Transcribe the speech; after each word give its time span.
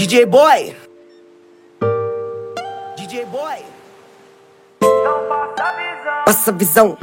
DJ 0.00 0.24
Boy. 0.24 0.74
DJ 2.96 3.26
Boy. 3.26 3.58
Passa 6.24 6.50
a 6.50 6.54
visão. 6.54 6.96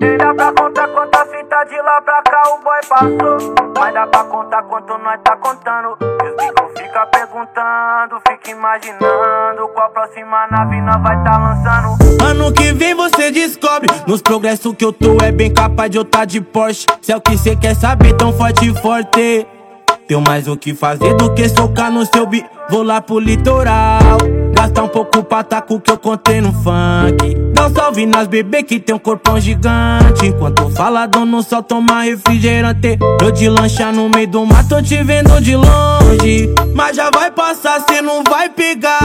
Nem 0.00 0.16
dá 0.16 0.32
pra 0.32 0.50
contar 0.54 0.88
quanta 0.88 1.26
fita 1.26 1.64
de 1.64 1.76
lá 1.82 2.00
pra 2.00 2.22
cá 2.22 2.42
o 2.54 2.62
boy 2.62 2.80
passou. 2.88 3.54
Mas 3.78 3.92
dá 3.92 4.06
pra 4.06 4.24
contar 4.24 4.62
quanto 4.62 4.96
nós 4.96 5.20
tá 5.22 5.36
contando. 5.36 5.98
E 6.00 6.30
os 6.30 6.36
bichos 6.36 6.72
fica 6.78 7.06
perguntando, 7.08 8.22
fica 8.26 8.50
imaginando 8.52 9.68
qual 9.74 9.90
próxima 9.90 10.46
nave 10.46 10.80
nós 10.80 11.02
vai 11.02 11.22
tá 11.22 11.36
lançando. 11.36 12.24
Ano 12.24 12.50
que 12.54 12.72
vem 12.72 12.94
você 12.94 13.30
descobre. 13.30 13.90
Nos 14.06 14.22
progressos 14.22 14.74
que 14.74 14.84
eu 14.86 14.94
tô 14.94 15.18
é 15.22 15.30
bem 15.30 15.52
capaz 15.52 15.90
de 15.90 15.98
eu 15.98 16.04
tá 16.06 16.24
de 16.24 16.40
Porsche. 16.40 16.86
Se 17.02 17.12
é 17.12 17.16
o 17.18 17.20
que 17.20 17.36
cê 17.36 17.54
quer 17.54 17.76
saber, 17.76 18.14
tão 18.14 18.32
forte 18.32 18.70
e 18.70 18.80
forte. 18.80 19.46
Tenho 20.06 20.20
mais 20.20 20.46
o 20.46 20.56
que 20.56 20.74
fazer 20.74 21.14
do 21.14 21.32
que 21.32 21.48
socar 21.48 21.90
no 21.90 22.04
seu 22.04 22.26
bi. 22.26 22.44
Vou 22.68 22.82
lá 22.82 23.00
pro 23.00 23.18
litoral. 23.18 24.18
Gastar 24.54 24.82
um 24.82 24.88
pouco 24.88 25.24
pra 25.24 25.42
taco 25.42 25.80
que 25.80 25.90
eu 25.90 25.98
contei 25.98 26.40
no 26.42 26.52
funk. 26.52 27.34
Dá 27.54 27.66
um 27.66 27.74
salve 27.74 28.04
nas 28.04 28.28
bebê 28.28 28.62
que 28.62 28.78
tem 28.78 28.94
um 28.94 28.98
corpão 28.98 29.40
gigante. 29.40 30.26
Enquanto 30.26 30.68
fala, 30.70 31.06
dono 31.06 31.42
só 31.42 31.62
toma 31.62 32.02
refrigerante. 32.02 32.98
Eu 33.22 33.30
de 33.30 33.48
lancha 33.48 33.90
no 33.92 34.08
meio 34.10 34.28
do 34.28 34.44
mato, 34.44 34.68
tô 34.68 34.82
te 34.82 35.02
vendo 35.02 35.40
de 35.40 35.56
longe. 35.56 36.54
Mas 36.74 36.96
já 36.96 37.10
vai 37.10 37.30
passar, 37.30 37.80
cê 37.88 38.02
não 38.02 38.22
vai 38.22 38.50
pegar. 38.50 39.00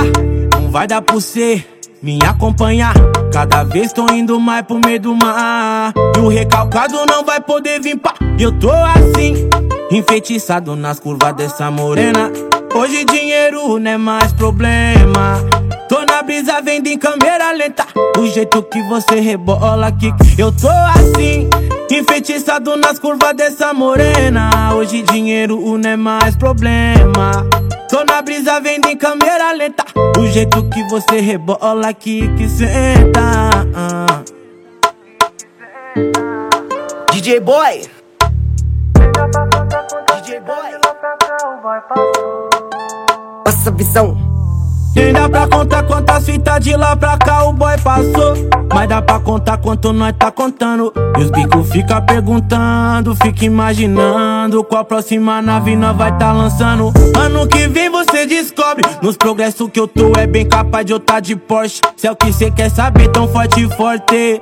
Não 0.54 0.70
vai 0.70 0.86
dar 0.86 1.02
pro 1.02 1.22
cê 1.22 1.66
me 2.02 2.20
acompanhar. 2.26 2.94
Cada 3.32 3.64
vez 3.64 3.94
tô 3.94 4.06
indo 4.12 4.40
mais 4.40 4.66
pro 4.66 4.80
meio 4.84 5.00
do 5.00 5.16
mar. 5.16 5.94
E 6.18 6.20
o 6.20 6.28
recalcado 6.28 7.06
não 7.06 7.24
vai 7.24 7.40
poder 7.40 7.82
vir 7.82 7.98
pá. 7.98 8.14
Eu 8.38 8.52
tô 8.58 8.72
assim, 8.72 9.50
enfeitiçado 9.92 10.76
nas 10.76 11.00
curvas 11.00 11.34
dessa 11.34 11.72
morena. 11.72 12.32
Hoje 12.74 13.04
dinheiro 13.06 13.80
não 13.80 13.92
é 13.92 13.98
mais 13.98 14.32
problema. 14.34 15.44
Tô 15.88 16.06
na 16.06 16.22
brisa 16.22 16.62
vendo 16.62 16.88
em 16.88 16.98
câmera 16.98 17.52
lenta. 17.52 17.88
O 18.18 18.28
jeito 18.28 18.62
que 18.64 18.82
você 18.84 19.20
rebola 19.20 19.88
aqui. 19.88 20.14
Eu 20.38 20.52
tô 20.52 20.70
assim, 20.70 21.50
enfeitiçado 21.90 22.78
nas 22.78 23.00
curvas 23.00 23.36
dessa 23.36 23.74
morena. 23.74 24.76
Hoje 24.76 25.02
dinheiro 25.02 25.78
não 25.78 25.90
é 25.90 25.96
mais 25.96 26.36
problema. 26.36 27.32
Tô 27.90 28.04
na 28.04 28.22
brisa 28.22 28.60
vendo 28.60 28.88
em 28.88 28.96
câmera 28.96 29.52
lenta. 29.54 29.84
O 30.20 30.28
jeito 30.28 30.70
que 30.70 30.84
você 30.84 31.20
rebola 31.20 31.90
aqui 31.90 32.30
que 32.38 32.48
senta. 32.48 33.50
DJ 37.12 37.40
Boy. 37.40 37.99
Boy 41.62 41.80
passou. 41.88 42.50
Passa 43.44 43.72
visão. 43.72 44.18
Nem 44.96 45.14
dá 45.14 45.30
pra 45.30 45.48
contar 45.48 45.84
quantas 45.84 46.26
fitas 46.26 46.60
de 46.64 46.76
lá 46.76 46.96
pra 46.96 47.18
cá 47.18 47.44
o 47.44 47.54
boy 47.54 47.78
passou. 47.78 48.34
Mas 48.74 48.90
dá 48.90 49.02
pra 49.02 49.20
contar 49.20 49.58
quanto 49.58 49.94
nós 49.94 50.14
tá 50.18 50.32
contando. 50.32 50.92
E 51.18 51.22
os 51.22 51.32
bicos 51.32 51.70
fica 51.70 52.02
perguntando, 52.02 53.16
fica 53.16 53.46
imaginando 53.46 54.64
qual 54.64 54.84
próxima 54.84 55.42
nave 55.42 55.76
nós 55.76 55.96
vai 55.96 56.18
tá 56.18 56.32
lançando. 56.32 56.92
Ano 57.18 57.48
que 57.48 57.68
vem 57.68 57.90
você 57.90 58.26
descobre. 58.26 58.84
Nos 59.02 59.18
progressos 59.18 59.70
que 59.70 59.80
eu 59.80 59.88
tô 59.88 60.14
é 60.18 60.26
bem 60.26 60.48
capaz 60.48 60.86
de 60.86 60.94
eu 60.94 61.00
tá 61.00 61.20
de 61.20 61.36
Porsche. 61.36 61.82
Se 61.96 62.08
é 62.08 62.12
o 62.12 62.16
que 62.16 62.32
cê 62.34 62.50
quer 62.50 62.70
saber, 62.70 63.10
tão 63.10 63.28
forte 63.28 63.64
e 63.64 63.76
forte. 63.76 64.42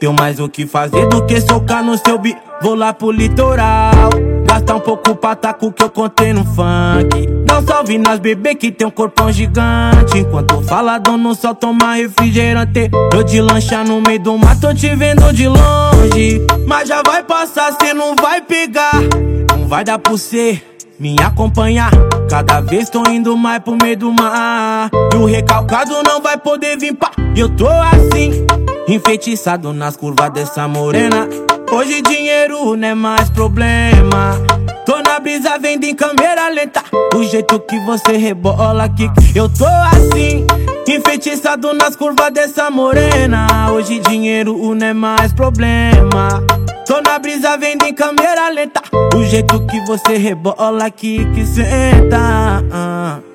Tenho 0.00 0.12
mais 0.12 0.38
o 0.40 0.48
que 0.48 0.66
fazer 0.66 1.06
do 1.08 1.24
que 1.24 1.40
socar 1.40 1.82
no 1.82 1.96
seu 1.96 2.18
bi. 2.18 2.36
Vou 2.60 2.74
lá 2.74 2.92
pro 2.92 3.10
litoral. 3.10 4.25
Gastar 4.56 4.76
um 4.76 4.80
pouco 4.80 5.14
pra 5.14 5.36
taco 5.36 5.70
que 5.70 5.82
eu 5.82 5.90
contei 5.90 6.32
no 6.32 6.42
funk. 6.42 7.28
Um 7.28 7.66
salve 7.66 7.98
nas 7.98 8.18
bebê 8.18 8.54
que 8.54 8.72
tem 8.72 8.86
um 8.86 8.90
corpão 8.90 9.30
gigante. 9.30 10.16
Enquanto 10.16 10.62
fala, 10.62 10.96
dono 10.96 11.34
só 11.34 11.52
toma 11.52 11.96
refrigerante. 11.96 12.90
Eu 13.12 13.22
de 13.22 13.42
lancha 13.42 13.84
no 13.84 14.00
meio 14.00 14.18
do 14.18 14.38
mato, 14.38 14.62
tô 14.62 14.72
te 14.72 14.96
vendo 14.96 15.30
de 15.34 15.46
longe. 15.46 16.40
Mas 16.66 16.88
já 16.88 17.02
vai 17.02 17.22
passar, 17.22 17.70
cê 17.72 17.92
não 17.92 18.16
vai 18.16 18.40
pegar. 18.40 18.94
Não 19.50 19.68
vai 19.68 19.84
dar 19.84 19.98
pro 19.98 20.16
cê 20.16 20.62
me 20.98 21.16
acompanhar. 21.20 21.90
Cada 22.26 22.62
vez 22.62 22.88
tô 22.88 23.06
indo 23.10 23.36
mais 23.36 23.62
pro 23.62 23.76
meio 23.76 23.98
do 23.98 24.10
mar. 24.10 24.88
E 25.12 25.16
o 25.16 25.26
recalcado 25.26 26.02
não 26.02 26.22
vai 26.22 26.38
poder 26.38 26.78
vir 26.78 26.94
pá. 26.94 27.10
Eu 27.36 27.50
tô 27.50 27.68
assim, 27.68 28.46
enfeitiçado 28.88 29.74
nas 29.74 29.98
curvas 29.98 30.30
dessa 30.30 30.66
morena. 30.66 31.28
Hoje 31.70 32.00
dinheiro 32.00 32.76
não 32.76 32.88
é 32.88 32.94
mais 32.94 33.28
problema. 33.28 34.55
Tô 34.86 35.02
na 35.02 35.18
brisa 35.18 35.58
vendo 35.58 35.82
em 35.82 35.96
câmera 35.96 36.48
lenta. 36.48 36.80
O 37.12 37.22
jeito 37.24 37.58
que 37.58 37.76
você 37.80 38.16
rebola 38.16 38.84
aqui. 38.84 39.10
Eu 39.34 39.48
tô 39.48 39.66
assim, 39.66 40.46
enfeitiçado 40.86 41.74
nas 41.74 41.96
curvas 41.96 42.32
dessa 42.32 42.70
morena. 42.70 43.72
Hoje 43.72 43.98
dinheiro 43.98 44.56
não 44.76 44.86
é 44.86 44.94
mais 44.94 45.32
problema. 45.32 46.28
Tô 46.86 47.00
na 47.00 47.18
brisa 47.18 47.58
vendo 47.58 47.84
em 47.84 47.92
câmera 47.92 48.48
lenta. 48.48 48.80
O 49.16 49.24
jeito 49.24 49.66
que 49.66 49.80
você 49.80 50.16
rebola 50.16 50.88
que 50.88 51.18
senta. 51.44 52.62
ah. 52.72 53.25